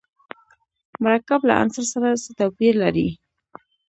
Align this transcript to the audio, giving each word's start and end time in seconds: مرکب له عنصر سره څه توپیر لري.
مرکب 1.03 1.41
له 1.49 1.53
عنصر 1.61 1.85
سره 1.93 2.07
څه 2.23 2.31
توپیر 2.39 2.73
لري. 2.83 3.09